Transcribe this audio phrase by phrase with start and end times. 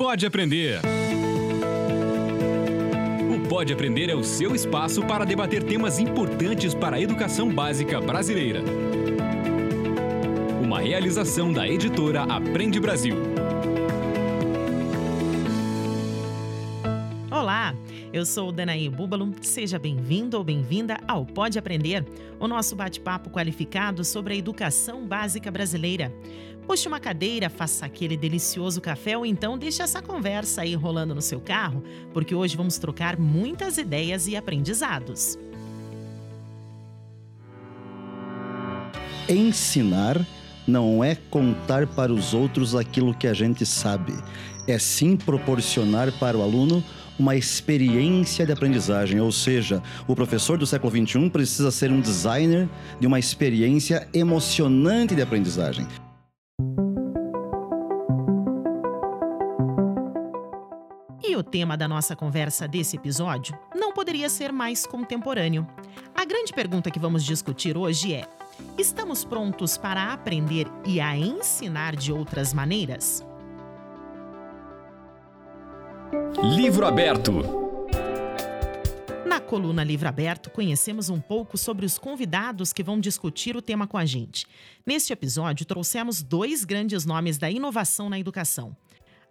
[0.00, 0.80] Pode Aprender.
[3.34, 8.00] O Pode Aprender é o seu espaço para debater temas importantes para a educação básica
[8.00, 8.62] brasileira.
[10.62, 13.16] Uma realização da editora Aprende Brasil.
[17.28, 17.74] Olá,
[18.12, 19.34] eu sou Danaí Búbalo.
[19.42, 22.06] Seja bem-vindo ou bem-vinda ao Pode Aprender,
[22.38, 26.14] o nosso bate-papo qualificado sobre a educação básica brasileira.
[26.68, 31.22] Puxe uma cadeira, faça aquele delicioso café ou então deixe essa conversa aí rolando no
[31.22, 31.82] seu carro,
[32.12, 35.38] porque hoje vamos trocar muitas ideias e aprendizados.
[39.26, 40.22] Ensinar
[40.66, 44.12] não é contar para os outros aquilo que a gente sabe,
[44.66, 46.84] é sim proporcionar para o aluno
[47.18, 52.68] uma experiência de aprendizagem, ou seja, o professor do século XXI precisa ser um designer
[53.00, 55.86] de uma experiência emocionante de aprendizagem.
[61.38, 65.66] O tema da nossa conversa desse episódio não poderia ser mais contemporâneo.
[66.14, 68.28] A grande pergunta que vamos discutir hoje é:
[68.76, 73.24] estamos prontos para aprender e a ensinar de outras maneiras?
[76.42, 77.32] Livro aberto.
[79.26, 83.86] Na coluna Livro Aberto, conhecemos um pouco sobre os convidados que vão discutir o tema
[83.86, 84.46] com a gente.
[84.86, 88.74] Neste episódio, trouxemos dois grandes nomes da inovação na educação.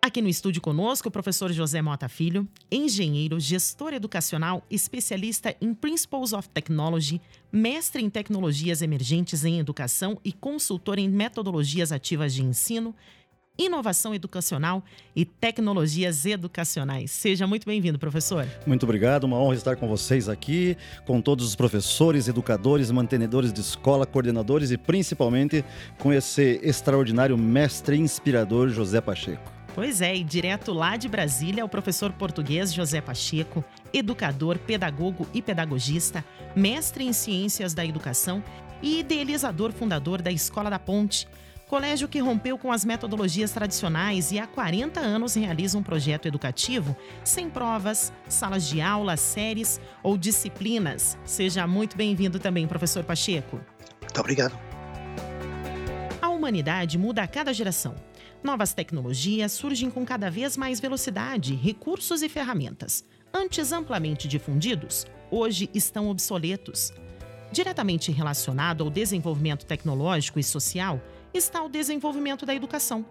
[0.01, 6.33] Aqui no estúdio conosco, o professor José Mota Filho, engenheiro, gestor educacional, especialista em Principles
[6.33, 7.19] of Technology,
[7.51, 12.95] mestre em tecnologias emergentes em educação e consultor em metodologias ativas de ensino,
[13.57, 14.83] inovação educacional
[15.15, 17.09] e tecnologias educacionais.
[17.09, 18.47] Seja muito bem-vindo, professor.
[18.67, 23.61] Muito obrigado, uma honra estar com vocês aqui, com todos os professores, educadores, mantenedores de
[23.61, 25.65] escola, coordenadores e principalmente
[25.97, 29.56] com esse extraordinário mestre inspirador José Pacheco.
[29.77, 35.39] Pois é, e direto lá de Brasília, o professor português José Pacheco, educador, pedagogo e
[35.39, 36.25] pedagogista,
[36.55, 38.43] mestre em ciências da educação
[38.81, 41.27] e idealizador fundador da Escola da Ponte,
[41.67, 46.97] colégio que rompeu com as metodologias tradicionais e há 40 anos realiza um projeto educativo
[47.23, 51.15] sem provas, salas de aula, séries ou disciplinas.
[51.23, 53.61] Seja muito bem-vindo também, professor Pacheco.
[54.01, 54.57] Muito obrigado.
[56.19, 58.06] A humanidade muda a cada geração.
[58.43, 63.03] Novas tecnologias surgem com cada vez mais velocidade, recursos e ferramentas.
[63.33, 66.93] Antes amplamente difundidos, hoje estão obsoletos.
[67.51, 71.01] Diretamente relacionado ao desenvolvimento tecnológico e social
[71.33, 73.05] está o desenvolvimento da educação.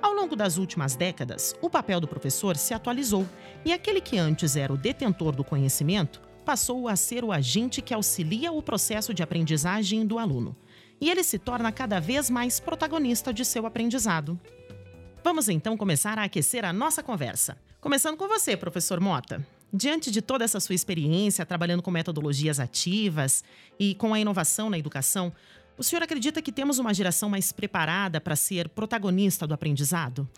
[0.00, 3.26] Ao longo das últimas décadas, o papel do professor se atualizou
[3.64, 7.92] e aquele que antes era o detentor do conhecimento passou a ser o agente que
[7.92, 10.56] auxilia o processo de aprendizagem do aluno.
[11.00, 14.38] E ele se torna cada vez mais protagonista de seu aprendizado.
[15.22, 17.58] Vamos então começar a aquecer a nossa conversa.
[17.80, 19.44] Começando com você, professor Mota.
[19.72, 23.44] Diante de toda essa sua experiência trabalhando com metodologias ativas
[23.78, 25.32] e com a inovação na educação,
[25.76, 30.28] o senhor acredita que temos uma geração mais preparada para ser protagonista do aprendizado?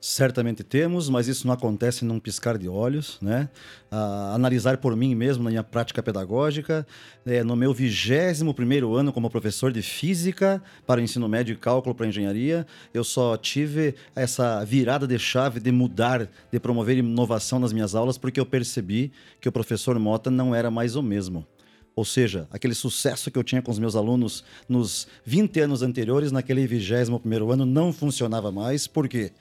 [0.00, 3.50] Certamente temos, mas isso não acontece num piscar de olhos, né?
[3.90, 6.86] Ah, analisar por mim mesmo na minha prática pedagógica,
[7.26, 11.56] é, no meu vigésimo primeiro ano como professor de física para o ensino médio e
[11.56, 17.58] cálculo para engenharia, eu só tive essa virada de chave de mudar, de promover inovação
[17.58, 21.46] nas minhas aulas, porque eu percebi que o professor Mota não era mais o mesmo.
[21.94, 26.32] Ou seja, aquele sucesso que eu tinha com os meus alunos nos 20 anos anteriores,
[26.32, 28.86] naquele vigésimo primeiro ano, não funcionava mais.
[28.86, 29.20] Por quê?
[29.20, 29.32] porque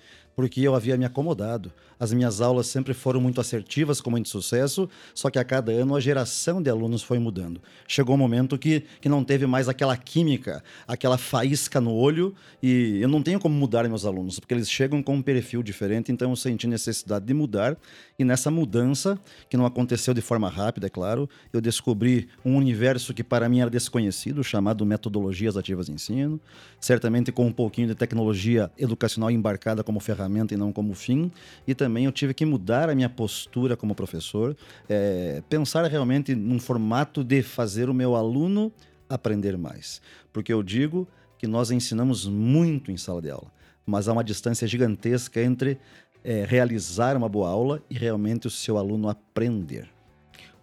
[0.57, 1.71] eu havia me acomodado.
[1.99, 5.95] As minhas aulas sempre foram muito assertivas, com muito sucesso, só que a cada ano
[5.95, 7.61] a geração de alunos foi mudando.
[7.85, 12.99] Chegou um momento que, que não teve mais aquela química, aquela faísca no olho, e
[13.01, 16.29] eu não tenho como mudar meus alunos, porque eles chegam com um perfil diferente, então
[16.29, 17.77] eu senti necessidade de mudar,
[18.17, 19.19] e nessa mudança,
[19.49, 23.59] que não aconteceu de forma rápida, é claro, eu descobri um universo que para mim
[23.59, 26.39] era desconhecido, chamado metodologias ativas de ensino,
[26.79, 31.31] certamente com um pouquinho de tecnologia educacional embarcada como ferramenta ferramenta e não como fim.
[31.65, 34.55] E também eu tive que mudar a minha postura como professor,
[34.89, 38.71] é, pensar realmente num formato de fazer o meu aluno
[39.09, 40.01] aprender mais.
[40.33, 41.07] Porque eu digo
[41.37, 43.51] que nós ensinamos muito em sala de aula,
[43.85, 45.79] mas há uma distância gigantesca entre
[46.21, 49.89] é, realizar uma boa aula e realmente o seu aluno aprender.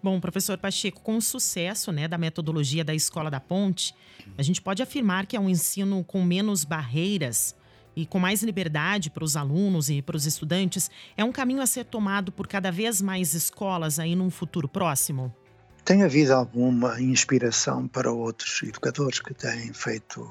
[0.02, 3.94] Bom, professor Pacheco, com o sucesso né, da metodologia da Escola da Ponte,
[4.37, 7.56] a gente pode afirmar que é um ensino com menos barreiras
[7.97, 11.67] e com mais liberdade para os alunos e para os estudantes, é um caminho a
[11.67, 15.35] ser tomado por cada vez mais escolas aí num futuro próximo?
[15.83, 20.29] Tem havido alguma inspiração para outros educadores que têm feito,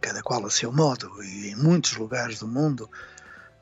[0.00, 2.90] cada qual a seu modo, e em muitos lugares do mundo,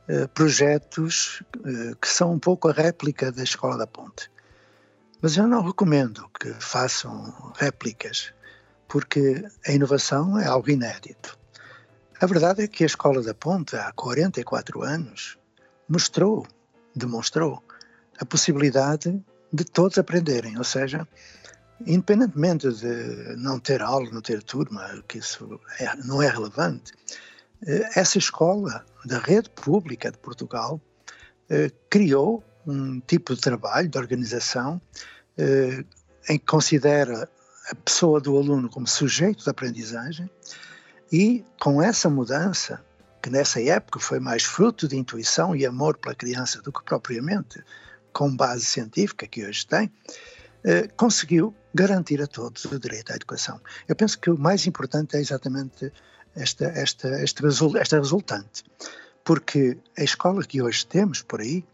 [0.09, 4.31] eh, projetos eh, que são um pouco a réplica da Escola da Ponte.
[5.20, 8.32] Mas eu não recomendo que façam réplicas,
[8.88, 11.38] porque a inovação é algo inédito.
[12.22, 15.36] A verdade é que a Escola da Ponte, há 44 anos,
[15.88, 16.46] mostrou,
[16.94, 17.60] demonstrou,
[18.20, 19.20] a possibilidade
[19.52, 21.06] de todos aprenderem, ou seja,
[21.84, 26.92] independentemente de não ter aula, não ter turma, que isso é, não é relevante,
[27.66, 30.80] eh, essa escola da rede pública de Portugal
[31.50, 34.80] eh, criou um tipo de trabalho, de organização,
[35.36, 35.84] eh,
[36.28, 37.28] em que considera
[37.68, 40.30] a pessoa do aluno como sujeito de aprendizagem
[41.12, 42.82] e com essa mudança,
[43.23, 47.62] que nessa época foi mais fruto de intuição e amor pela criança do que propriamente
[48.12, 49.93] com base científica que hoje tem,
[50.97, 53.61] conseguiu garantir a todos o direito à educação.
[53.87, 55.93] Eu penso que o mais importante é exatamente
[56.35, 57.47] esta, esta, esta,
[57.79, 58.64] esta resultante,
[59.23, 61.64] porque a escola que hoje temos por aí,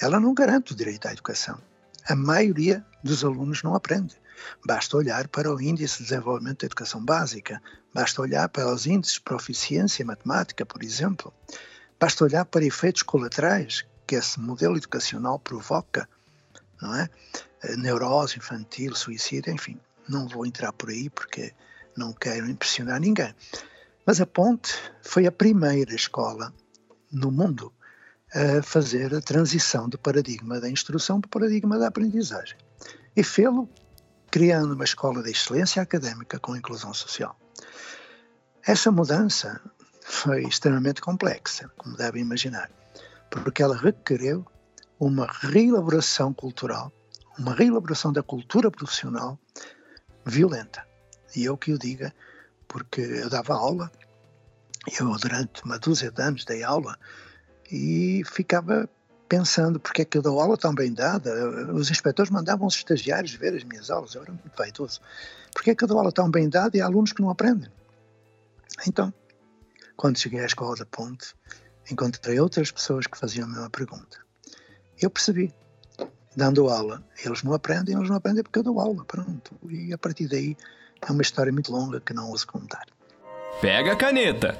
[0.00, 1.58] ela não garante o direito à educação.
[2.06, 4.16] A maioria dos alunos não aprende.
[4.64, 9.14] Basta olhar para o Índice de Desenvolvimento da Educação Básica, basta olhar para os índices
[9.14, 11.32] de proficiência matemática, por exemplo,
[11.98, 16.08] basta olhar para efeitos colaterais que esse modelo educacional provoca,
[16.80, 17.08] não é?
[17.76, 19.80] Neurose infantil, suicídio, enfim.
[20.08, 21.54] Não vou entrar por aí porque
[21.96, 23.34] não quero impressionar ninguém.
[24.04, 26.52] Mas a Ponte foi a primeira escola
[27.10, 27.72] no mundo
[28.34, 32.58] a fazer a transição do paradigma da instrução para o paradigma da aprendizagem.
[33.16, 33.68] E fê-lo
[34.34, 37.38] criando uma escola de excelência académica com inclusão social.
[38.66, 39.60] Essa mudança
[40.02, 42.68] foi extremamente complexa, como devem imaginar,
[43.30, 44.44] porque ela requereu
[44.98, 46.92] uma reelaboração cultural,
[47.38, 49.38] uma reelaboração da cultura profissional
[50.26, 50.84] violenta.
[51.36, 52.12] E eu que o diga,
[52.66, 53.88] porque eu dava aula,
[54.98, 56.98] eu durante uma dúzia de anos dei aula
[57.70, 58.90] e ficava
[59.28, 61.32] pensando porque é que eu dou aula tão bem dada.
[61.72, 65.00] Os inspectores mandavam os estagiários ver as minhas aulas, eu era muito vaidoso.
[65.52, 67.70] Porque é que eu dou aula tão bem dada e há alunos que não aprendem?
[68.86, 69.12] Então,
[69.96, 71.34] quando cheguei à escola da Ponte,
[71.90, 74.18] encontrei outras pessoas que faziam a mesma pergunta.
[75.00, 75.52] Eu percebi,
[76.36, 79.54] dando aula, eles não aprendem, eles não aprendem porque eu dou aula, pronto.
[79.68, 80.56] E a partir daí
[81.00, 82.86] é uma história muito longa que não ouso contar.
[83.60, 84.58] Pega a caneta.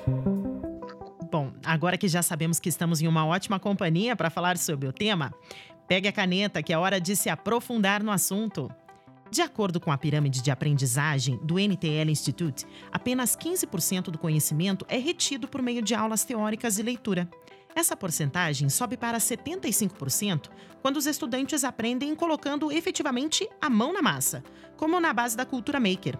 [1.74, 5.34] Agora que já sabemos que estamos em uma ótima companhia para falar sobre o tema,
[5.88, 8.70] pegue a caneta que é hora de se aprofundar no assunto.
[9.28, 14.98] De acordo com a pirâmide de aprendizagem do NTL Institute, apenas 15% do conhecimento é
[14.98, 17.28] retido por meio de aulas teóricas e leitura.
[17.74, 20.50] Essa porcentagem sobe para 75%
[20.80, 24.44] quando os estudantes aprendem colocando efetivamente a mão na massa,
[24.76, 26.16] como na base da cultura maker.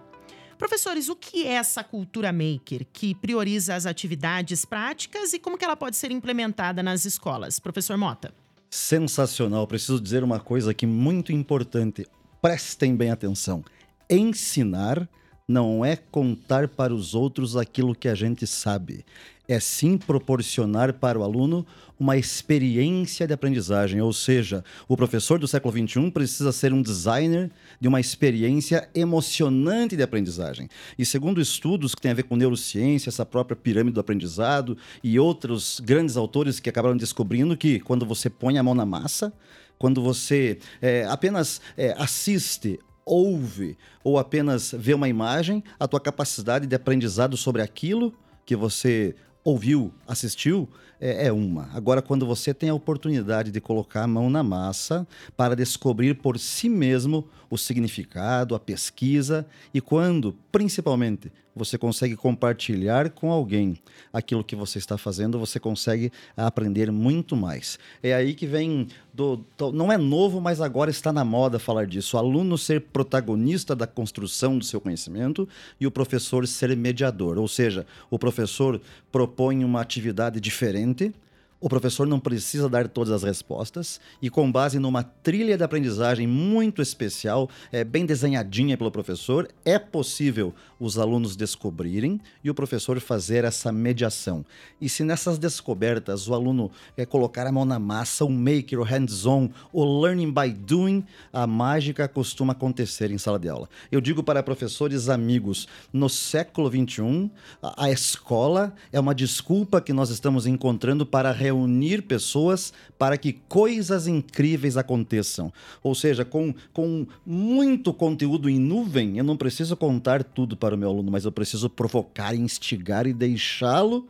[0.57, 5.65] Professores, o que é essa cultura maker que prioriza as atividades práticas e como que
[5.65, 7.59] ela pode ser implementada nas escolas?
[7.59, 8.33] Professor Mota.
[8.69, 9.67] Sensacional.
[9.67, 12.07] Preciso dizer uma coisa aqui muito importante.
[12.41, 13.63] Prestem bem atenção.
[14.09, 15.07] Ensinar
[15.47, 19.05] não é contar para os outros aquilo que a gente sabe
[19.47, 21.65] é sim proporcionar para o aluno
[21.99, 27.49] uma experiência de aprendizagem, ou seja, o professor do século XXI precisa ser um designer
[27.79, 30.67] de uma experiência emocionante de aprendizagem.
[30.97, 35.17] E segundo estudos que têm a ver com neurociência, essa própria pirâmide do aprendizado e
[35.17, 39.31] outros grandes autores que acabaram descobrindo que quando você põe a mão na massa,
[39.77, 46.65] quando você é, apenas é, assiste ouve ou apenas vê uma imagem, a tua capacidade
[46.65, 48.13] de aprendizado sobre aquilo
[48.45, 50.67] que você ouviu, assistiu,
[50.99, 51.69] é, é, uma.
[51.71, 56.39] Agora, quando você tem a oportunidade de colocar a mão na massa para descobrir por
[56.39, 63.77] si mesmo o significado, a pesquisa, e quando, principalmente, você consegue compartilhar com alguém
[64.11, 67.79] aquilo que você está fazendo, você consegue aprender muito mais.
[68.03, 71.87] É aí que vem do, do, não é novo, mas agora está na moda falar
[71.87, 72.17] disso.
[72.17, 75.47] O aluno ser protagonista da construção do seu conhecimento
[75.79, 78.81] e o professor ser mediador, ou seja, o professor
[79.11, 81.13] propõe uma atividade diferente
[81.59, 86.27] o professor não precisa dar todas as respostas e, com base numa trilha de aprendizagem
[86.27, 92.99] muito especial, é, bem desenhadinha pelo professor, é possível os alunos descobrirem e o professor
[92.99, 94.45] fazer essa mediação.
[94.81, 98.83] E se nessas descobertas o aluno é, colocar a mão na massa, o maker, o
[98.83, 103.69] hands-on, o learning by doing, a mágica costuma acontecer em sala de aula.
[103.91, 107.31] Eu digo para professores amigos, no século XXI,
[107.61, 113.33] a, a escola é uma desculpa que nós estamos encontrando para reunir pessoas para que
[113.33, 115.53] coisas incríveis aconteçam.
[115.83, 120.77] Ou seja, com, com muito conteúdo em nuvem, eu não preciso contar tudo para o
[120.77, 124.07] meu aluno, mas eu preciso provocar, instigar e deixá-lo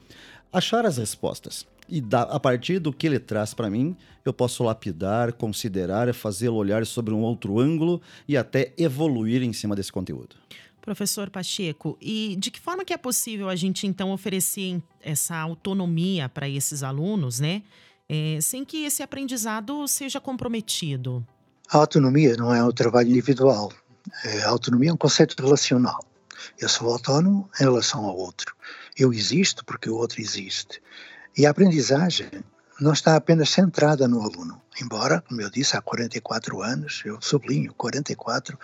[0.52, 1.66] achar as respostas.
[1.88, 6.56] e da, a partir do que ele traz para mim, eu posso lapidar, considerar, fazê-lo
[6.56, 10.36] olhar sobre um outro ângulo e até evoluir em cima desse conteúdo.
[10.86, 16.30] Professor Pacheco, e de que forma que é possível a gente então oferecer essa autonomia
[16.30, 17.64] para esses alunos, né?
[18.08, 21.26] É, sem que esse aprendizado seja comprometido?
[21.68, 23.74] A autonomia não é um trabalho individual.
[24.24, 26.00] É, a autonomia é um conceito relacional.
[26.60, 28.56] Eu sou autónomo em relação ao outro.
[28.96, 30.80] Eu existo porque o outro existe.
[31.36, 32.30] E a aprendizagem
[32.80, 34.62] não está apenas centrada no aluno.
[34.82, 38.60] Embora, como eu disse, há 44 anos, eu sublinho 44,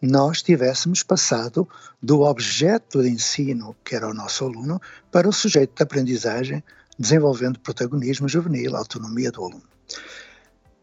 [0.00, 1.68] nós tivéssemos passado
[2.02, 6.62] do objeto de ensino, que era o nosso aluno, para o sujeito de aprendizagem,
[6.98, 9.62] desenvolvendo protagonismo juvenil, autonomia do aluno.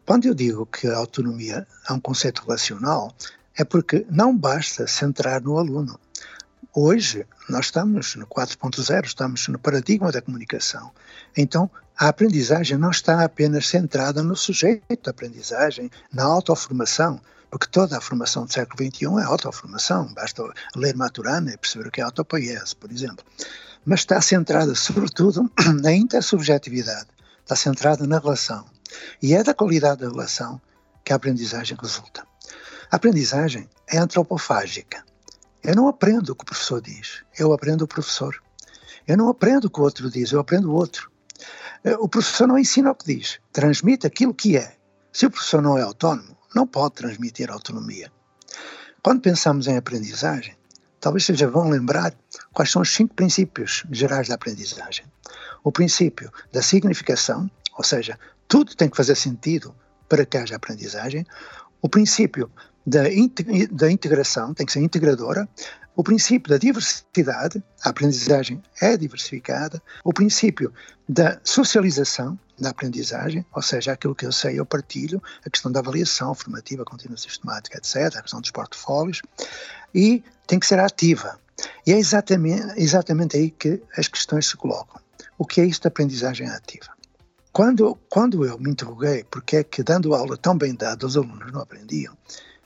[0.05, 3.13] Quando eu digo que a autonomia é um conceito relacional,
[3.55, 6.00] é porque não basta centrar no aluno.
[6.74, 10.91] Hoje, nós estamos no 4.0, estamos no paradigma da comunicação.
[11.36, 11.69] Então,
[12.00, 17.20] a aprendizagem não está apenas centrada no sujeito da aprendizagem, na autoformação,
[17.51, 20.13] porque toda a formação do século XXI é autoformação.
[20.13, 20.41] Basta
[20.77, 23.25] ler Maturana e perceber o que é autopoiese, por exemplo.
[23.86, 25.51] Mas está centrada, sobretudo,
[25.84, 27.08] na intersubjetividade.
[27.41, 28.65] Está centrada na relação.
[29.22, 30.62] E é da qualidade da relação
[31.03, 32.25] que a aprendizagem resulta.
[32.89, 35.03] A aprendizagem é antropofágica.
[35.62, 38.41] Eu não aprendo o que o professor diz, eu aprendo o professor.
[39.06, 41.12] Eu não aprendo o que o outro diz, eu aprendo o outro.
[41.83, 44.75] Eh, o professor não ensina o que diz, transmite aquilo que é.
[45.12, 48.12] Se o professor não é autónomo, não pode transmitir autonomia.
[49.01, 50.55] Quando pensamos em aprendizagem,
[51.00, 52.13] talvez seja bom lembrar
[52.53, 55.05] quais são os cinco princípios gerais da aprendizagem.
[55.63, 59.74] O princípio da significação, ou seja, tudo tem que fazer sentido
[60.07, 61.25] para que haja aprendizagem.
[61.81, 62.51] O princípio
[62.86, 63.03] da,
[63.71, 65.48] da integração, tem que ser integradora,
[66.00, 70.74] o princípio da diversidade, a aprendizagem é diversificada, o princípio
[71.10, 75.82] da socialização da aprendizagem, ou seja, aquilo que eu sei eu partilho, a questão da
[75.82, 79.22] avaliação formativa, contínua sistemática, etc., a questão dos portfólios,
[79.94, 81.38] e tem que ser ativa.
[81.86, 85.01] E é exatamente, exatamente aí que as questões se colocam.
[85.38, 86.94] O que é isto de aprendizagem ativa?
[87.51, 91.51] Quando, quando eu me interroguei porque é que dando aula tão bem dada os alunos
[91.51, 92.15] não aprendiam,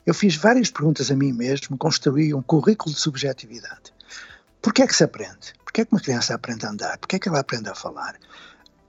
[0.06, 3.94] eu fiz várias perguntas a mim mesmo, construí um currículo de subjetividade.
[4.62, 5.54] Por que é que se aprende?
[5.64, 6.98] Por que é que uma criança aprende a andar?
[6.98, 8.16] Por que é que ela aprende a falar?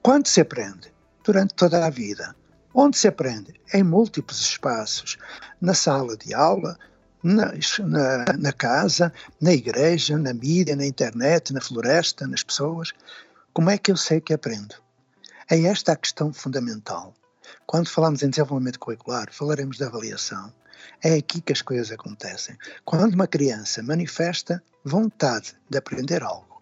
[0.02, 0.92] Quando se aprende?
[1.25, 2.35] Durante toda a vida.
[2.75, 3.54] Onde se aprende?
[3.73, 5.16] Em múltiplos espaços.
[5.61, 6.76] Na sala de aula,
[7.23, 12.92] na, na, na, casa, na igreja, na mídia, na internet, na floresta, nas pessoas.
[13.52, 14.75] Como é que eu sei que aprendo?
[15.50, 17.14] É esta a questão fundamental.
[17.66, 20.52] Quando falamos em desenvolvimento curricular, falaremos de avaliação.
[21.02, 22.56] É aqui que as coisas acontecem.
[22.84, 26.54] Quando uma criança manifesta vontade de aprender algo,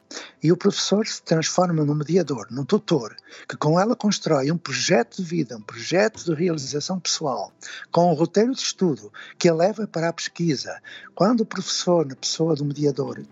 [0.43, 3.17] e o professor se transforma num mediador, num tutor,
[3.49, 7.52] que com ela constrói um projeto de vida, um projeto de realização pessoal,
[7.91, 10.81] com um roteiro de estudo que a leva para a pesquisa.
[11.14, 13.23] Quando o professor, na pessoa do mediador,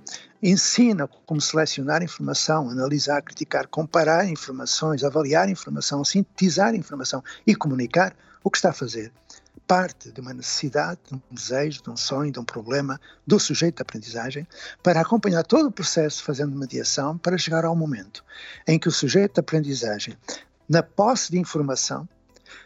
[0.42, 8.50] ensina como selecionar informação, analisar, criticar, comparar informações, avaliar informação, sintetizar informação e comunicar, o
[8.50, 9.12] que está a fazer?
[9.70, 13.76] Parte de uma necessidade, de um desejo, de um sonho, de um problema do sujeito
[13.76, 14.44] de aprendizagem,
[14.82, 18.24] para acompanhar todo o processo fazendo mediação para chegar ao momento
[18.66, 20.18] em que o sujeito de aprendizagem,
[20.68, 22.08] na posse de informação,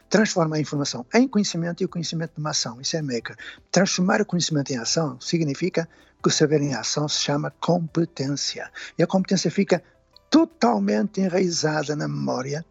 [0.08, 2.80] transforma a informação em conhecimento e o conhecimento numa ação.
[2.80, 3.36] Isso é maker.
[3.70, 5.86] Transformar o conhecimento em ação significa
[6.22, 8.72] que o saber em ação se chama competência.
[8.96, 9.84] E a competência fica
[10.30, 12.64] totalmente enraizada na memória,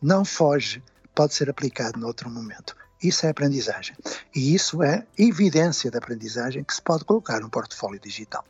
[0.00, 0.80] não foge,
[1.12, 2.83] pode ser aplicado noutro momento.
[3.04, 3.94] Isso é aprendizagem.
[4.34, 8.42] E isso é evidência da aprendizagem que se pode colocar no portfólio digital.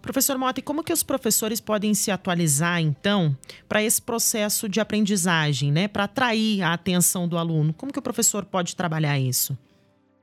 [0.00, 3.36] Professor Mota, e como que os professores podem se atualizar, então,
[3.68, 5.88] para esse processo de aprendizagem, né?
[5.88, 7.74] Para atrair a atenção do aluno?
[7.74, 9.56] Como que o professor pode trabalhar isso?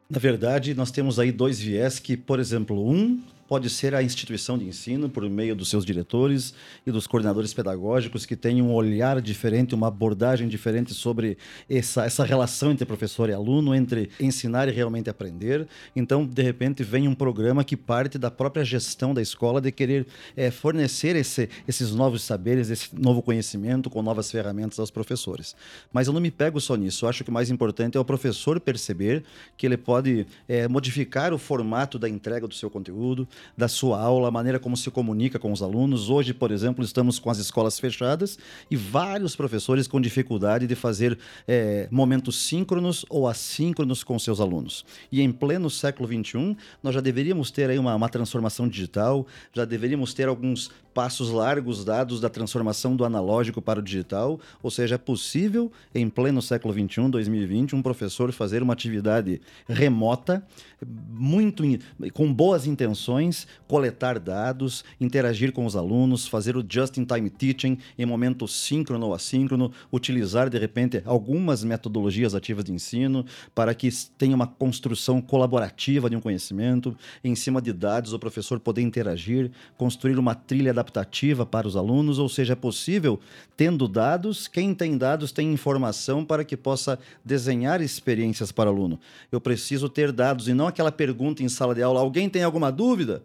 [0.09, 4.57] Na verdade, nós temos aí dois viés que, por exemplo, um pode ser a instituição
[4.57, 6.53] de ensino, por meio dos seus diretores
[6.85, 11.37] e dos coordenadores pedagógicos, que têm um olhar diferente, uma abordagem diferente sobre
[11.69, 15.67] essa, essa relação entre professor e aluno, entre ensinar e realmente aprender.
[15.95, 20.05] Então, de repente, vem um programa que parte da própria gestão da escola de querer
[20.35, 25.55] é, fornecer esse, esses novos saberes, esse novo conhecimento com novas ferramentas aos professores.
[25.91, 27.05] Mas eu não me pego só nisso.
[27.05, 29.23] Eu acho que o mais importante é o professor perceber
[29.55, 34.27] que ele pode é, modificar o formato da entrega do seu conteúdo, da sua aula,
[34.27, 36.09] a maneira como se comunica com os alunos.
[36.09, 38.37] Hoje, por exemplo, estamos com as escolas fechadas
[38.69, 41.17] e vários professores com dificuldade de fazer
[41.47, 44.85] é, momentos síncronos ou assíncronos com seus alunos.
[45.11, 49.65] E em pleno século XXI, nós já deveríamos ter aí uma, uma transformação digital, já
[49.65, 54.95] deveríamos ter alguns passos largos dados da transformação do analógico para o digital, ou seja,
[54.95, 60.43] é possível, em pleno século XXI, 2020, um professor fazer uma atividade remota,
[61.11, 61.63] muito
[62.13, 63.26] com boas intenções,
[63.67, 69.71] coletar dados, interagir com os alunos, fazer o just-in-time teaching em momento síncrono ou assíncrono,
[69.93, 76.15] utilizar, de repente, algumas metodologias ativas de ensino para que tenha uma construção colaborativa de
[76.15, 81.45] um conhecimento, em cima de dados, o professor poder interagir, construir uma trilha da adaptativa
[81.45, 83.19] para os alunos, ou seja, é possível,
[83.57, 88.99] tendo dados, quem tem dados tem informação para que possa desenhar experiências para o aluno.
[89.31, 92.71] Eu preciso ter dados e não aquela pergunta em sala de aula: alguém tem alguma
[92.71, 93.16] dúvida?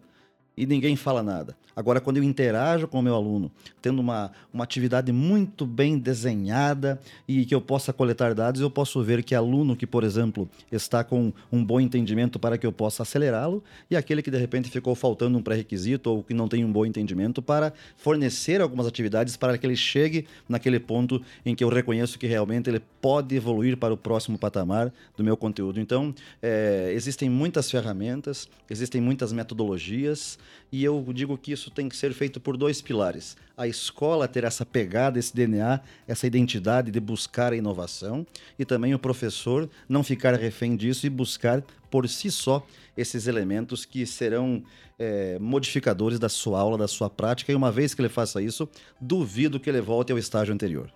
[0.55, 1.55] E ninguém fala nada.
[1.75, 6.99] Agora, quando eu interajo com o meu aluno, tendo uma, uma atividade muito bem desenhada
[7.27, 11.03] e que eu possa coletar dados, eu posso ver que aluno que, por exemplo, está
[11.03, 14.93] com um bom entendimento para que eu possa acelerá-lo e aquele que de repente ficou
[14.93, 19.57] faltando um pré-requisito ou que não tem um bom entendimento para fornecer algumas atividades para
[19.57, 23.93] que ele chegue naquele ponto em que eu reconheço que realmente ele pode evoluir para
[23.93, 25.79] o próximo patamar do meu conteúdo.
[25.79, 30.37] Então, é, existem muitas ferramentas, existem muitas metodologias
[30.71, 33.37] e eu digo que isso tem que ser feito por dois pilares.
[33.55, 38.25] A escola ter essa pegada, esse DNA, essa identidade de buscar a inovação
[38.57, 42.65] e também o professor não ficar refém disso e buscar por si só
[42.97, 44.63] esses elementos que serão
[44.97, 47.51] é, modificadores da sua aula, da sua prática.
[47.51, 48.67] E uma vez que ele faça isso,
[48.99, 50.91] duvido que ele volte ao estágio anterior.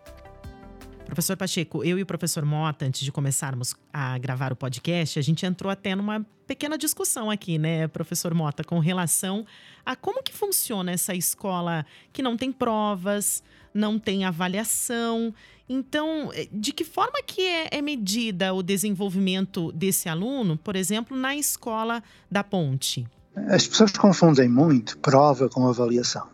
[1.08, 5.22] Professor Pacheco, eu e o professor Mota, antes de começarmos a gravar o podcast, a
[5.22, 9.46] gente entrou até numa pequena discussão aqui, né, professor Mota, com relação
[9.86, 13.42] a como que funciona essa escola que não tem provas,
[13.74, 15.34] não tem avaliação.
[15.68, 21.16] Então, eh, de que forma que é, é medida o desenvolvimento desse aluno, por exemplo,
[21.16, 23.08] na escola da Ponte?
[23.50, 26.28] As pessoas confundem muito prova com avaliação.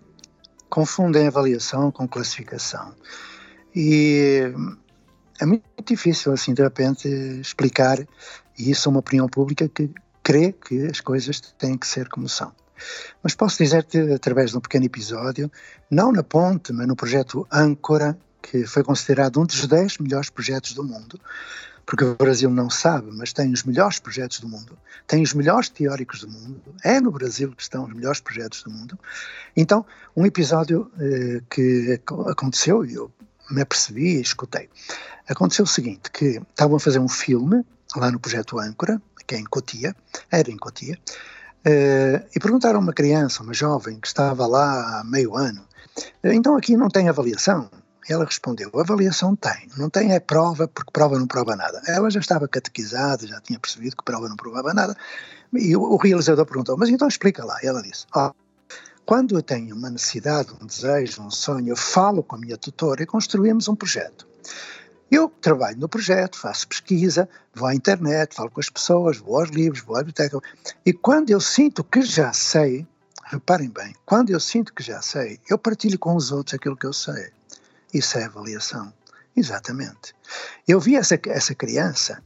[0.69, 2.93] Confundem avaliação com classificação.
[3.75, 4.53] E
[5.39, 7.99] é muito difícil, assim, de repente, explicar,
[8.57, 9.89] e isso é uma opinião pública que
[10.21, 12.51] crê que as coisas têm que ser como são.
[13.21, 15.51] Mas posso dizer-te, através de um pequeno episódio,
[15.89, 20.73] não na ponte, mas no projeto Âncora, que foi considerado um dos 10 melhores projetos
[20.73, 21.19] do mundo,
[21.85, 25.69] porque o Brasil não sabe, mas tem os melhores projetos do mundo, tem os melhores
[25.69, 28.97] teóricos do mundo, é no Brasil que estão os melhores projetos do mundo.
[29.55, 33.11] Então, um episódio eh, que aconteceu, e eu
[33.49, 34.69] me apercebi e escutei.
[35.27, 37.63] Aconteceu o seguinte, que estavam a fazer um filme
[37.95, 39.95] lá no projeto Âncora, que é em Cotia,
[40.31, 40.97] era em Cotia,
[41.65, 45.65] uh, e perguntaram a uma criança, uma jovem que estava lá há meio ano,
[46.23, 47.69] então aqui não tem avaliação?
[48.09, 51.81] Ela respondeu, avaliação tem, não tem é prova, porque prova não prova nada.
[51.87, 54.97] Ela já estava catequizada, já tinha percebido que prova não provava nada,
[55.53, 57.57] e o, realizador perguntou, mas então explica lá.
[57.63, 58.31] E ela disse, oh,
[59.05, 63.03] quando eu tenho uma necessidade, um desejo, um sonho, eu falo com a minha tutora
[63.03, 64.27] e construímos um projeto.
[65.11, 69.49] Eu trabalho no projeto, faço pesquisa, vou à internet, falo com as pessoas, vou aos
[69.49, 70.39] livros, vou à biblioteca.
[70.85, 72.87] E quando eu sinto que já sei,
[73.25, 76.87] reparem bem, quando eu sinto que já sei, eu partilho com os outros aquilo que
[76.87, 77.31] eu sei.
[77.93, 78.91] Isso é avaliação.
[79.35, 80.15] Exatamente.
[80.67, 82.23] Eu vi essa, essa criança,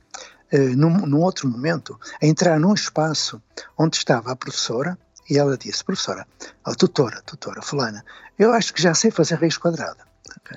[0.51, 3.41] eh, num, num outro momento, entrar num espaço
[3.77, 4.97] onde estava a professora,
[5.29, 6.25] e ela disse, professora,
[6.63, 8.03] a tutora, tutora, fulana,
[8.37, 10.05] eu acho que já sei fazer raiz quadrada.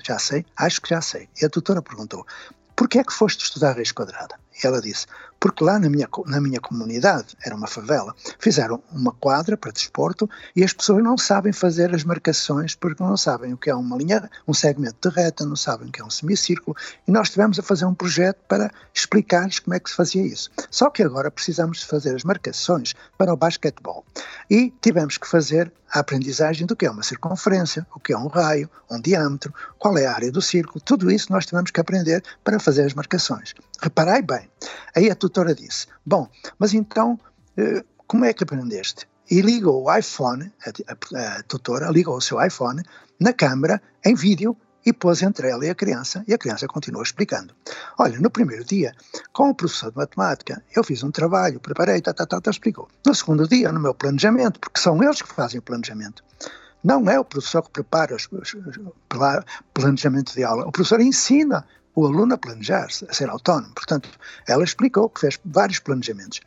[0.03, 1.27] Já sei, acho que já sei.
[1.41, 2.25] E a tutora perguntou,
[2.75, 4.39] por que é que foste estudar raiz quadrada?
[4.63, 5.05] E ela disse,
[5.41, 10.29] porque lá na minha, na minha comunidade, era uma favela, fizeram uma quadra para desporto
[10.55, 13.97] e as pessoas não sabem fazer as marcações porque não sabem o que é uma
[13.97, 16.77] linha, um segmento de reta, não sabem o que é um semicírculo
[17.07, 20.51] e nós tivemos a fazer um projeto para explicar-lhes como é que se fazia isso.
[20.69, 24.05] Só que agora precisamos fazer as marcações para o basquetebol
[24.47, 28.27] e tivemos que fazer a aprendizagem do que é uma circunferência, o que é um
[28.27, 32.23] raio, um diâmetro, qual é a área do círculo, tudo isso nós tivemos que aprender
[32.43, 33.53] para fazer as marcações.
[33.81, 34.49] Reparai bem,
[34.95, 37.19] aí a tutora disse: Bom, mas então,
[37.57, 39.07] eh, como é que aprendeste?
[39.29, 42.83] E ligou o iPhone, a, a, a tutora ligou o seu iPhone
[43.19, 47.03] na câmara, em vídeo, e pôs entre ela e a criança, e a criança continuou
[47.03, 47.53] explicando.
[47.97, 48.93] Olha, no primeiro dia,
[49.31, 52.87] com o professor de matemática, eu fiz um trabalho, preparei, tá, tá, tá, tá, explicou.
[53.05, 56.23] No segundo dia, no meu planejamento, porque são eles que fazem o planejamento,
[56.83, 61.65] não é o professor que prepara o planejamento de aula, o professor ensina
[61.95, 63.73] o aluno a planejar-se, a ser autónomo.
[63.73, 64.09] Portanto,
[64.47, 66.39] ela explicou que fez vários planejamentos.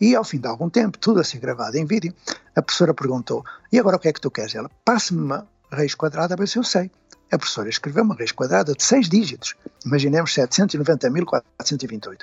[0.00, 2.14] E ao fim de algum tempo, tudo assim gravado em vídeo,
[2.54, 4.54] A professora perguntou: E agora o que é que tu queres?
[4.54, 6.90] Ela, passe-me uma raiz quadrada a ver se eu sei.
[7.30, 9.54] A professora escreveu uma raiz quadrada de seis dígitos.
[9.86, 12.18] Imaginemos 790.428.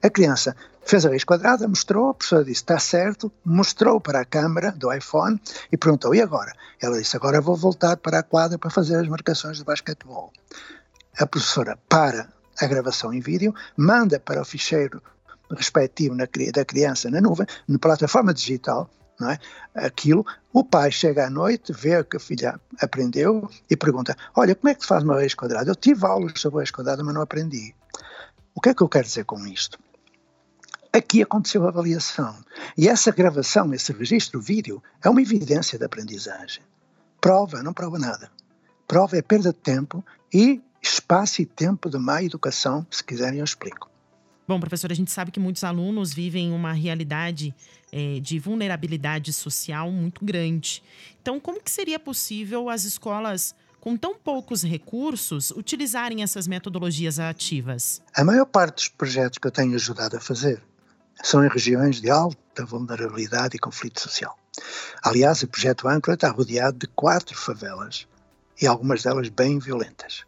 [0.00, 0.54] A criança
[0.84, 4.92] fez a raiz quadrada, mostrou, a professora disse: Está certo, mostrou para a câmara do
[4.92, 5.40] iPhone
[5.72, 6.52] e perguntou: E agora?
[6.80, 10.32] Ela disse: Agora vou voltar para a quadra para fazer as marcações de basquetebol.
[11.18, 12.28] A professora para
[12.60, 15.02] a gravação em vídeo, manda para o ficheiro
[15.50, 18.88] respectivo na, da criança na nuvem, na plataforma digital,
[19.20, 19.38] não é?
[19.74, 24.54] Aquilo, o pai chega à noite, vê o que a filha aprendeu e pergunta: Olha,
[24.54, 25.70] como é que se faz uma raiz quadrada?
[25.70, 27.74] Eu tive aulas sobre raiz quadrada, mas não aprendi.
[28.54, 29.78] O que é que eu quero dizer com isto?
[30.92, 32.36] Aqui aconteceu a avaliação.
[32.76, 36.62] E essa gravação, esse registro vídeo, é uma evidência da aprendizagem.
[37.20, 38.30] Prova, não prova nada.
[38.86, 43.44] Prova é perda de tempo e espaço e tempo de má educação, se quiserem eu
[43.44, 43.88] explico.
[44.46, 47.54] Bom, professor, a gente sabe que muitos alunos vivem uma realidade
[47.92, 50.82] é, de vulnerabilidade social muito grande.
[51.20, 58.02] Então, como que seria possível as escolas, com tão poucos recursos, utilizarem essas metodologias ativas?
[58.14, 60.60] A maior parte dos projetos que eu tenho ajudado a fazer
[61.22, 64.36] são em regiões de alta vulnerabilidade e conflito social.
[65.02, 68.08] Aliás, o projeto Âncora está rodeado de quatro favelas
[68.60, 70.24] e algumas delas bem violentas.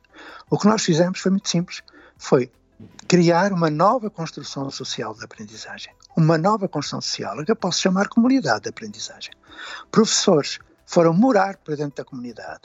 [0.50, 1.82] O que nós fizemos foi muito simples,
[2.16, 2.50] foi
[3.06, 5.92] criar uma nova construção social da aprendizagem.
[6.16, 9.32] Uma nova construção social que eu posso chamar comunidade de aprendizagem.
[9.90, 12.62] Professores foram morar para dentro da comunidade.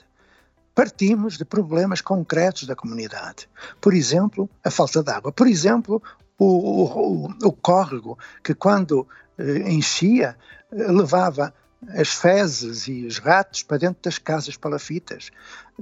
[0.76, 3.50] Partimos de problemas concretos da comunidade.
[3.82, 5.32] Por exemplo, a falta de água.
[5.32, 6.02] Por exemplo,
[6.38, 10.38] o, o, o córrego que, quando eh, enchia,
[10.72, 11.54] eh, levava
[11.88, 15.32] as fezes e os ratos para dentro das casas palafitas.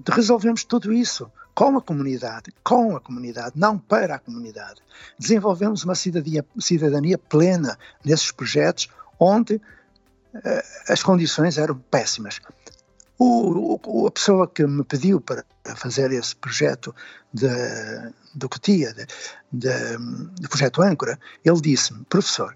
[0.08, 4.80] Resolvemos tudo isso com a comunidade, com a comunidade, não para a comunidade.
[5.18, 9.62] Desenvolvemos uma cidadania, cidadania plena nesses projetos onde uh,
[10.88, 12.40] as condições eram péssimas.
[13.18, 15.44] O, o, a pessoa que me pediu para
[15.76, 16.94] fazer esse projeto
[17.34, 17.50] de,
[18.36, 19.08] do COTIA, de,
[19.52, 19.98] de,
[20.40, 22.56] do projeto Âncora, ele disse-me, professor,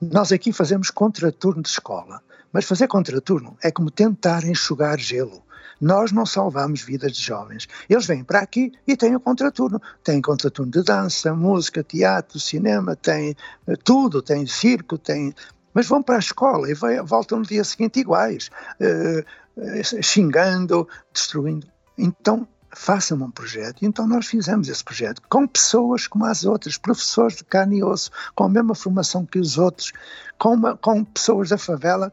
[0.00, 2.20] nós aqui fazemos contraturno de escola,
[2.52, 5.42] mas fazer contraturno é como tentar enxugar gelo.
[5.80, 7.66] Nós não salvamos vidas de jovens.
[7.88, 9.80] Eles vêm para aqui e têm o contraturno.
[10.04, 13.34] Têm contraturno de dança, música, teatro, cinema, têm
[13.66, 15.34] eh, tudo, têm circo, têm.
[15.72, 21.66] Mas vão para a escola e voltam no dia seguinte iguais, uh, xingando, destruindo.
[21.96, 23.84] Então, façam um projeto.
[23.84, 28.10] Então nós fizemos esse projeto com pessoas como as outras, professores de carne e osso,
[28.34, 29.92] com a mesma formação que os outros,
[30.38, 32.12] com, uma, com pessoas da favela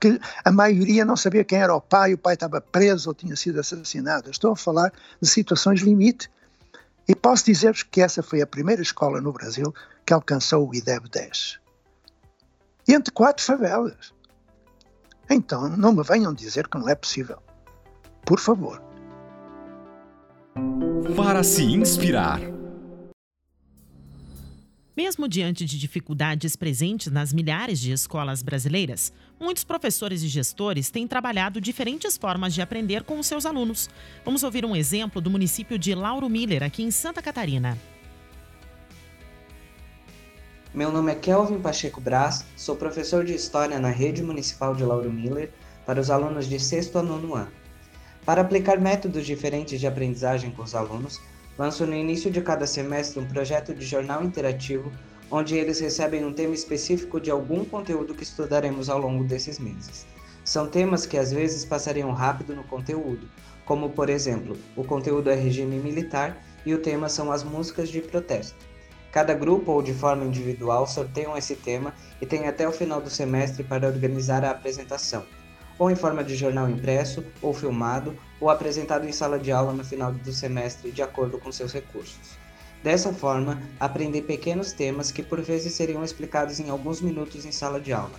[0.00, 3.36] que a maioria não sabia quem era o pai, o pai estava preso ou tinha
[3.36, 4.30] sido assassinado.
[4.30, 6.30] Estou a falar de situações limite.
[7.08, 9.74] E posso dizer-vos que essa foi a primeira escola no Brasil
[10.06, 11.58] que alcançou o IDEB 10.
[12.88, 14.12] Entre quatro favelas.
[15.28, 17.42] Então, não me venham dizer que não é possível.
[18.24, 18.82] Por favor.
[21.16, 22.40] Para se inspirar.
[24.96, 31.08] Mesmo diante de dificuldades presentes nas milhares de escolas brasileiras, muitos professores e gestores têm
[31.08, 33.88] trabalhado diferentes formas de aprender com os seus alunos.
[34.22, 37.78] Vamos ouvir um exemplo do município de Lauro Miller, aqui em Santa Catarina.
[40.72, 45.10] Meu nome é Kelvin Pacheco Braz, sou professor de História na Rede Municipal de Lauro
[45.10, 45.50] Miller
[45.84, 47.50] para os alunos de sexto a nono ano.
[48.24, 51.20] Para aplicar métodos diferentes de aprendizagem com os alunos,
[51.58, 54.92] lanço no início de cada semestre um projeto de jornal interativo
[55.30, 60.06] onde eles recebem um tema específico de algum conteúdo que estudaremos ao longo desses meses.
[60.44, 63.28] São temas que às vezes passariam rápido no conteúdo,
[63.64, 68.00] como por exemplo, o conteúdo é regime militar e o tema são as músicas de
[68.00, 68.56] protesto.
[69.12, 73.10] Cada grupo ou de forma individual sorteiam esse tema e tem até o final do
[73.10, 75.24] semestre para organizar a apresentação,
[75.78, 79.84] ou em forma de jornal impresso ou filmado, ou apresentado em sala de aula no
[79.84, 82.39] final do semestre de acordo com seus recursos.
[82.82, 87.78] Dessa forma, aprendi pequenos temas que por vezes seriam explicados em alguns minutos em sala
[87.78, 88.18] de aula.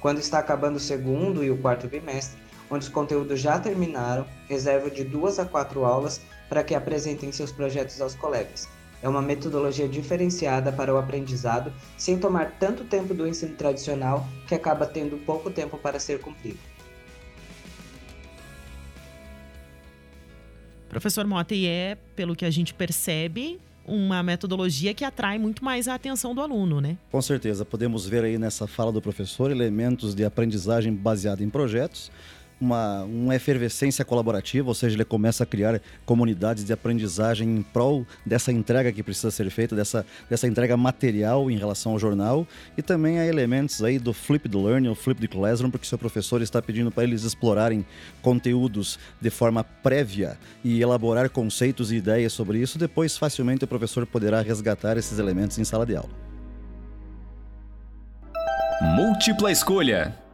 [0.00, 4.88] Quando está acabando o segundo e o quarto bimestre, onde os conteúdos já terminaram, reservo
[4.88, 8.68] de duas a quatro aulas para que apresentem seus projetos aos colegas.
[9.02, 14.54] É uma metodologia diferenciada para o aprendizado, sem tomar tanto tempo do ensino tradicional que
[14.54, 16.58] acaba tendo pouco tempo para ser cumprido.
[20.88, 25.88] Professor Mota, e é, pelo que a gente percebe, uma metodologia que atrai muito mais
[25.88, 26.96] a atenção do aluno, né?
[27.10, 27.64] Com certeza.
[27.64, 32.10] Podemos ver aí nessa fala do professor elementos de aprendizagem baseada em projetos,
[32.60, 38.06] uma, uma efervescência colaborativa, ou seja, ele começa a criar comunidades de aprendizagem em prol
[38.24, 42.46] dessa entrega que precisa ser feita, dessa, dessa entrega material em relação ao jornal.
[42.76, 45.98] E também há elementos aí do Flip the Learning, o Flip the Classroom, porque seu
[45.98, 47.84] professor está pedindo para eles explorarem
[48.20, 52.78] conteúdos de forma prévia e elaborar conceitos e ideias sobre isso.
[52.78, 56.10] Depois, facilmente, o professor poderá resgatar esses elementos em sala de aula.
[58.80, 60.27] Múltipla escolha.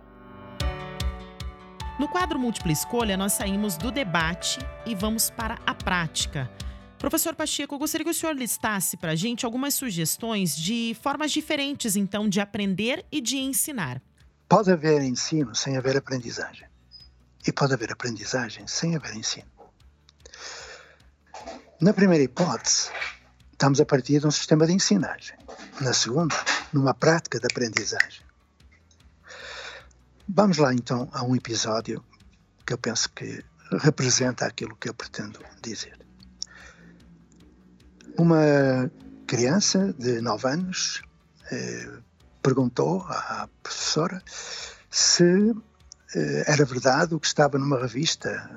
[1.97, 6.51] No quadro Múltipla Escolha, nós saímos do debate e vamos para a prática.
[6.99, 11.31] Professor Pacheco, eu gostaria que o senhor listasse para a gente algumas sugestões de formas
[11.31, 14.03] diferentes, então, de aprender e de ensinar.
[14.49, 16.67] Pode haver ensino sem haver aprendizagem.
[17.47, 19.47] E pode haver aprendizagem sem haver ensino.
[21.81, 22.91] Na primeira hipótese,
[23.53, 25.37] estamos a partir de um sistema de ensinagem.
[25.81, 26.35] Na segunda,
[26.73, 28.25] numa prática de aprendizagem.
[30.27, 32.03] Vamos lá então a um episódio
[32.65, 33.45] que eu penso que
[33.83, 35.99] representa aquilo que eu pretendo dizer.
[38.17, 38.91] Uma
[39.27, 41.03] criança de 9 anos
[41.53, 41.99] eh,
[42.43, 44.23] perguntou à professora
[44.89, 45.55] se
[46.15, 48.51] eh, era verdade o que estava numa revista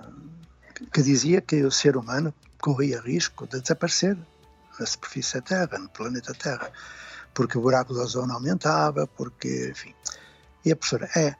[0.93, 4.17] que dizia que o ser humano corria risco de desaparecer
[4.79, 6.71] na superfície da Terra, no planeta Terra,
[7.33, 9.93] porque o buraco do ozono aumentava, porque, enfim.
[10.63, 11.35] E a professora, é,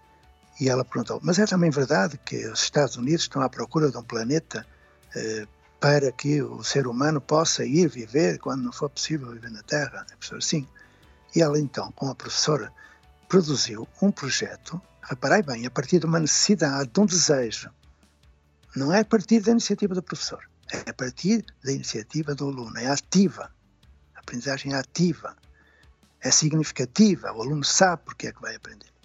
[0.60, 3.98] e ela perguntou: Mas é também verdade que os Estados Unidos estão à procura de
[3.98, 4.66] um planeta
[5.16, 5.48] eh,
[5.80, 10.02] para que o ser humano possa ir viver quando não for possível viver na Terra?
[10.02, 10.68] A professora: Sim.
[11.36, 12.72] E ela então, com a professora,
[13.28, 17.70] produziu um projeto, reparei bem, a partir de uma necessidade, de um desejo.
[18.76, 22.78] Não é a partir da iniciativa do professor, é a partir da iniciativa do aluno,
[22.78, 23.52] é ativa.
[24.16, 25.36] A aprendizagem é ativa,
[26.22, 28.97] é significativa, o aluno sabe porque é que vai aprender.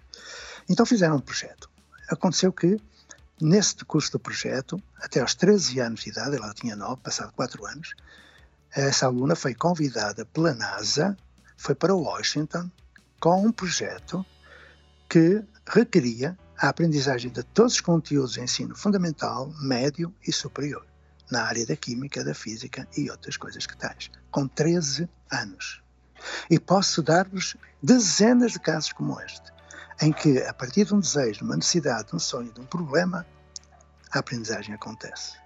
[0.72, 1.70] Então fizeram um projeto.
[2.08, 2.80] Aconteceu que,
[3.38, 7.66] nesse curso do projeto, até aos 13 anos de idade, ela tinha 9, passado 4
[7.66, 7.94] anos,
[8.74, 11.14] essa aluna foi convidada pela NASA,
[11.58, 12.70] foi para Washington,
[13.20, 14.24] com um projeto
[15.10, 20.86] que requeria a aprendizagem de todos os conteúdos de ensino fundamental, médio e superior,
[21.30, 25.82] na área da química, da física e outras coisas que tais, com 13 anos.
[26.48, 29.51] E posso dar-vos dezenas de casos como este
[30.02, 33.26] em que, a partir de um desejo, uma necessidade, um sonho, de um problema,
[34.10, 35.40] a aprendizagem acontece.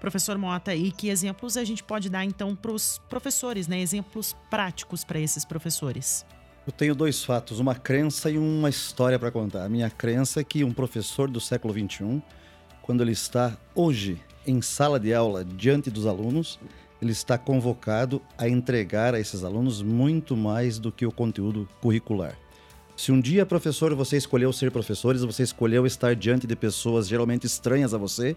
[0.00, 3.80] Professor Mota, e que exemplos a gente pode dar então para os professores, né?
[3.80, 6.26] Exemplos práticos para esses professores?
[6.66, 9.64] Eu tenho dois fatos, uma crença e uma história para contar.
[9.64, 12.22] A minha crença é que um professor do século XXI,
[12.82, 16.58] quando ele está hoje em sala de aula diante dos alunos,
[17.00, 22.36] ele está convocado a entregar a esses alunos muito mais do que o conteúdo curricular.
[22.96, 27.44] Se um dia, professor, você escolheu ser professores, você escolheu estar diante de pessoas geralmente
[27.44, 28.36] estranhas a você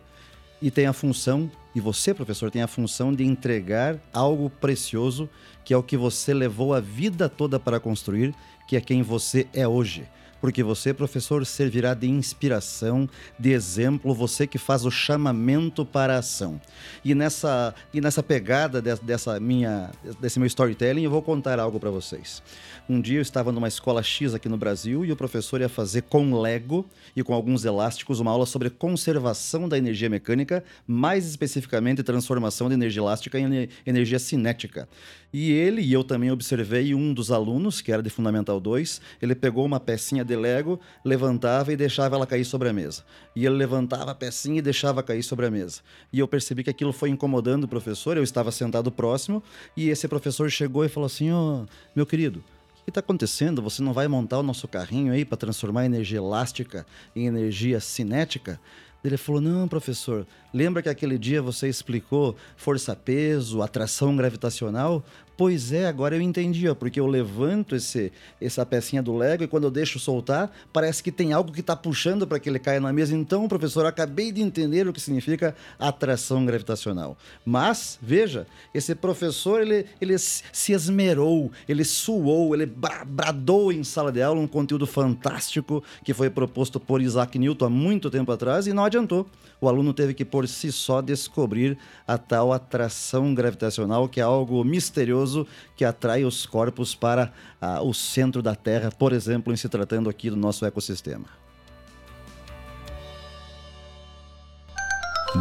[0.59, 5.29] e tem a função, e você, professor, tem a função de entregar algo precioso,
[5.63, 8.33] que é o que você levou a vida toda para construir,
[8.67, 10.07] que é quem você é hoje
[10.41, 16.19] porque você, professor, servirá de inspiração, de exemplo, você que faz o chamamento para a
[16.19, 16.59] ação.
[17.03, 21.89] E nessa, e nessa pegada dessa minha, desse meu storytelling, eu vou contar algo para
[21.89, 22.41] vocês.
[22.89, 26.03] Um dia eu estava numa escola X aqui no Brasil e o professor ia fazer
[26.03, 32.01] com Lego e com alguns elásticos uma aula sobre conservação da energia mecânica, mais especificamente
[32.01, 34.87] transformação de energia elástica em energia cinética.
[35.33, 39.35] E ele, e eu também observei um dos alunos, que era de Fundamental 2, ele
[39.35, 43.03] pegou uma pecinha de Lego, levantava e deixava ela cair sobre a mesa.
[43.35, 45.81] E ele levantava a pecinha e deixava cair sobre a mesa.
[46.13, 49.41] E eu percebi que aquilo foi incomodando o professor, eu estava sentado próximo,
[49.75, 52.39] e esse professor chegou e falou assim: Ó, oh, meu querido,
[52.81, 53.61] o que está acontecendo?
[53.61, 56.85] Você não vai montar o nosso carrinho aí para transformar energia elástica
[57.15, 58.59] em energia cinética?
[59.03, 65.03] Ele falou: Não, professor, lembra que aquele dia você explicou força-peso, atração gravitacional?
[65.37, 69.47] Pois é, agora eu entendi, ó, porque eu levanto esse, essa pecinha do Lego e
[69.47, 72.79] quando eu deixo soltar, parece que tem algo que está puxando para que ele caia
[72.79, 73.15] na mesa.
[73.15, 77.15] Então, professor, acabei de entender o que significa atração gravitacional.
[77.45, 84.23] Mas, veja, esse professor, ele, ele se esmerou, ele suou, ele bradou em sala de
[84.23, 88.73] aula um conteúdo fantástico que foi proposto por Isaac Newton há muito tempo atrás e
[88.73, 89.29] não adiantou.
[89.59, 94.63] O aluno teve que por si só descobrir a tal atração gravitacional, que é algo
[94.63, 95.26] misterioso
[95.75, 100.09] que atrai os corpos para ah, o centro da Terra, por exemplo, em se tratando
[100.09, 101.25] aqui do nosso ecossistema.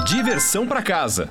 [0.04, 1.30] Diversão para casa.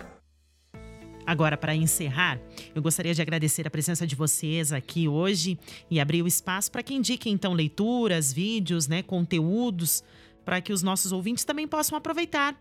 [1.25, 2.39] Agora, para encerrar,
[2.75, 5.57] eu gostaria de agradecer a presença de vocês aqui hoje
[5.89, 10.03] e abrir o espaço para que indiquem então leituras, vídeos, né, conteúdos
[10.45, 12.55] para que os nossos ouvintes também possam aproveitar.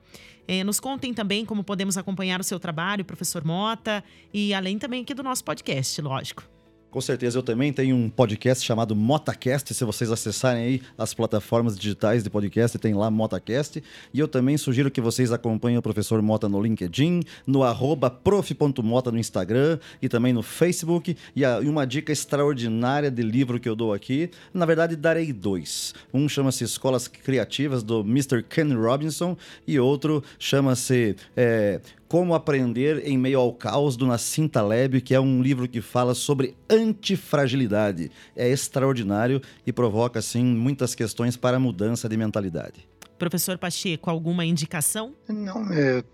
[0.48, 5.02] É, nos contem também como podemos acompanhar o seu trabalho, professor Mota, e além também
[5.02, 6.53] aqui do nosso podcast, lógico.
[6.94, 9.74] Com certeza, eu também tenho um podcast chamado MotaCast.
[9.74, 13.82] Se vocês acessarem aí as plataformas digitais de podcast, tem lá MotaCast.
[14.12, 19.10] E eu também sugiro que vocês acompanhem o professor Mota no LinkedIn, no arroba prof.mota
[19.10, 21.16] no Instagram e também no Facebook.
[21.34, 25.96] E uma dica extraordinária de livro que eu dou aqui, na verdade, darei dois.
[26.12, 28.40] Um chama-se Escolas Criativas, do Mr.
[28.44, 31.80] Ken Robinson, e outro chama-se é,
[32.14, 36.14] como Aprender em Meio ao Caos, do Nassim Taleb, que é um livro que fala
[36.14, 38.08] sobre antifragilidade.
[38.36, 42.88] É extraordinário e provoca, assim, muitas questões para a mudança de mentalidade.
[43.18, 45.12] Professor Pacheco, alguma indicação?
[45.28, 45.66] Não,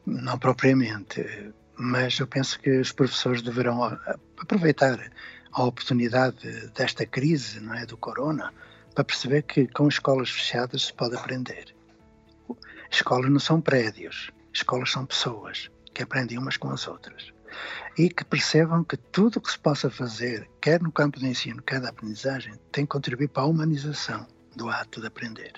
[0.07, 3.85] não propriamente, mas eu penso que os professores deverão
[4.41, 5.13] aproveitar
[5.53, 8.55] a oportunidade desta crise, não é, do corona,
[8.95, 11.75] para perceber que com escolas fechadas se pode aprender.
[12.91, 15.69] Escolas não são prédios, escolas são pessoas
[16.01, 17.31] que aprendem umas com as outras
[17.99, 21.63] e que percebam que tudo o que se possa fazer, quer no campo do ensino,
[21.63, 25.53] quer da aprendizagem, tem que contribuir para a humanização do ato de aprender.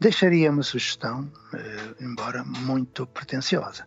[0.00, 3.86] Deixaria uma sugestão, eh, embora muito pretensiosa.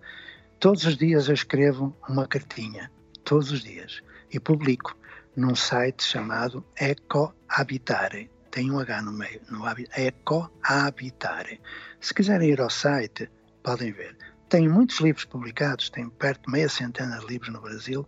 [0.62, 2.90] Todos os dias eu escrevo uma cartinha,
[3.26, 4.98] todos os dias, e publico
[5.36, 8.32] num site chamado Ecohabitare.
[8.50, 9.64] Tem um H no meio, no
[9.98, 11.60] Ecohabitare.
[12.00, 13.30] Se quiserem ir ao site,
[13.62, 14.16] podem ver
[14.50, 18.08] tenho muitos livros publicados, tenho perto de meia centena de livros no Brasil,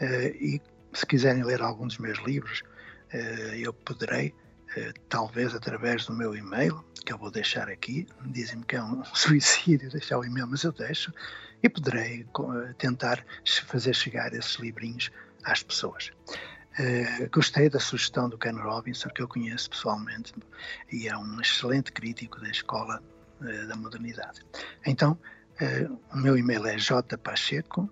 [0.00, 0.60] uh, e
[0.92, 2.62] se quiserem ler algum dos meus livros,
[3.14, 4.34] uh, eu poderei,
[4.76, 9.04] uh, talvez através do meu e-mail, que eu vou deixar aqui, dizem-me que é um
[9.14, 11.12] suicídio deixar o e-mail, mas eu deixo,
[11.62, 12.26] e poderei
[12.76, 13.24] tentar
[13.66, 15.10] fazer chegar esses livrinhos
[15.44, 16.10] às pessoas.
[16.78, 20.34] Uh, gostei da sugestão do Ken Robinson, que eu conheço pessoalmente,
[20.92, 23.02] e é um excelente crítico da escola
[23.40, 24.42] uh, da modernidade.
[24.84, 25.18] Então,
[25.60, 27.90] Uh, o meu e-mail é jpacheco,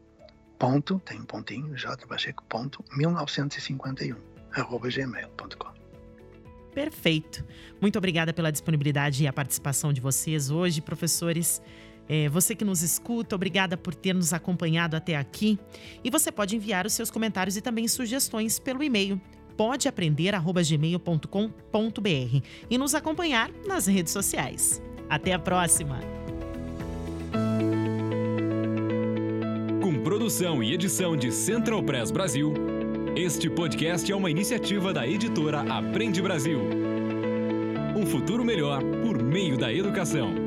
[0.59, 4.17] ponto, tem um pontinho, jpacheco, ponto, 1951,
[4.53, 5.75] arroba gmail.com.
[6.75, 7.45] Perfeito.
[7.81, 11.63] Muito obrigada pela disponibilidade e a participação de vocês hoje, professores.
[12.09, 15.59] É, você que nos escuta, obrigada por ter nos acompanhado até aqui.
[16.03, 19.21] E você pode enviar os seus comentários e também sugestões pelo e-mail
[19.57, 24.83] podeaprender@gmail.com.br e nos acompanhar nas redes sociais.
[25.09, 26.24] Até a próxima.
[30.15, 32.55] Produção e edição de Central Press Brasil.
[33.17, 36.61] Este podcast é uma iniciativa da editora Aprende Brasil.
[37.97, 40.44] Um futuro melhor por meio da educação.